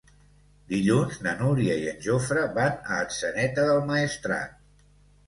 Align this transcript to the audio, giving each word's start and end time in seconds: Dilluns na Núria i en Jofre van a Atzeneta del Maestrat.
Dilluns 0.71 1.19
na 1.27 1.33
Núria 1.41 1.75
i 1.81 1.85
en 1.91 1.99
Jofre 2.05 2.45
van 2.55 2.73
a 2.95 2.97
Atzeneta 3.03 3.67
del 3.69 3.83
Maestrat. 3.91 4.57